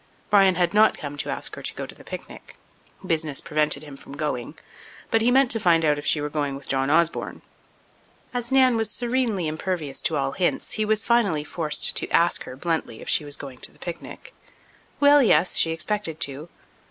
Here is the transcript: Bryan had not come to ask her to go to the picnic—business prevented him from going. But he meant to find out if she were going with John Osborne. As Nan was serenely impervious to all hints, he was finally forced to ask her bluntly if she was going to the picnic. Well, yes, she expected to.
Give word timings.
Bryan 0.31 0.55
had 0.55 0.73
not 0.73 0.97
come 0.97 1.15
to 1.17 1.29
ask 1.29 1.53
her 1.53 1.61
to 1.61 1.73
go 1.75 1.85
to 1.85 1.93
the 1.93 2.03
picnic—business 2.03 3.39
prevented 3.39 3.83
him 3.83 3.95
from 3.97 4.17
going. 4.17 4.55
But 5.11 5.21
he 5.21 5.29
meant 5.29 5.51
to 5.51 5.59
find 5.59 5.85
out 5.85 5.99
if 5.99 6.07
she 6.07 6.19
were 6.19 6.27
going 6.31 6.55
with 6.55 6.67
John 6.67 6.89
Osborne. 6.89 7.43
As 8.33 8.51
Nan 8.51 8.77
was 8.77 8.89
serenely 8.89 9.47
impervious 9.47 10.01
to 10.01 10.17
all 10.17 10.31
hints, 10.31 10.71
he 10.71 10.85
was 10.85 11.05
finally 11.05 11.43
forced 11.43 11.95
to 11.97 12.09
ask 12.09 12.45
her 12.45 12.55
bluntly 12.55 12.99
if 12.99 13.09
she 13.09 13.23
was 13.23 13.37
going 13.37 13.59
to 13.59 13.71
the 13.71 13.77
picnic. 13.77 14.33
Well, 14.99 15.21
yes, 15.21 15.55
she 15.55 15.69
expected 15.69 16.19
to. 16.21 16.49